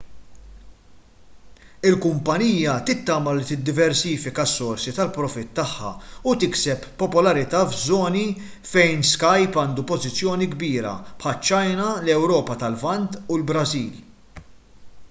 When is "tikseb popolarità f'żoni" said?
6.45-8.25